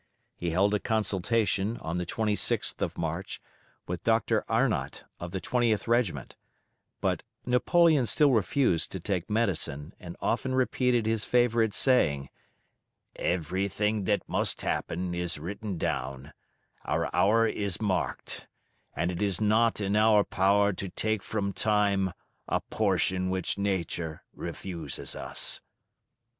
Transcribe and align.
He 0.35 0.49
held 0.49 0.73
a 0.73 0.79
consultation, 0.79 1.77
on 1.77 1.97
the 1.97 2.07
26th 2.07 2.81
of 2.81 2.97
March, 2.97 3.39
with 3.85 4.03
Dr. 4.03 4.43
Arnott 4.49 5.03
of 5.19 5.29
the 5.29 5.39
20th 5.39 5.87
Regiment; 5.87 6.35
but 7.01 7.21
Napoleon 7.45 8.07
still 8.07 8.31
refused 8.31 8.91
to 8.93 8.99
take 8.99 9.29
medicine, 9.29 9.93
and 9.99 10.17
often 10.19 10.55
repeated 10.55 11.05
his 11.05 11.23
favourite 11.23 11.75
saying: 11.75 12.29
"Everything 13.15 14.05
that 14.05 14.27
must 14.27 14.61
happen 14.61 15.13
is 15.13 15.37
written 15.37 15.77
down, 15.77 16.33
our 16.83 17.07
hour 17.15 17.47
is 17.47 17.79
marked, 17.79 18.47
and 18.95 19.11
it 19.11 19.21
is 19.21 19.39
not 19.39 19.79
in 19.79 19.95
our 19.95 20.23
power 20.23 20.73
to 20.73 20.89
take 20.89 21.21
from 21.21 21.53
time 21.53 22.11
a 22.47 22.59
portion 22.59 23.29
which 23.29 23.55
nature 23.59 24.23
refuses 24.33 25.15
us." 25.15 25.61